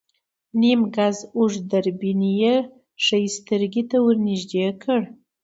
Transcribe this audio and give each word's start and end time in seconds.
نيم 0.59 0.81
ګز 0.95 1.17
اوږد 1.37 1.63
دوربين 1.71 2.21
يې 2.41 2.55
ښی 3.05 3.23
سترګې 3.37 3.83
ته 3.89 3.97
ور 4.05 4.17
نږدې 4.27 4.65
کړ. 4.83 5.01